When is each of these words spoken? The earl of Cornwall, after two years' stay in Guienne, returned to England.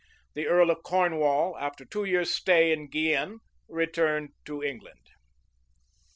The 0.33 0.47
earl 0.47 0.71
of 0.71 0.81
Cornwall, 0.81 1.55
after 1.59 1.85
two 1.85 2.05
years' 2.05 2.33
stay 2.33 2.71
in 2.71 2.87
Guienne, 2.87 3.37
returned 3.67 4.31
to 4.45 4.63
England. 4.63 5.05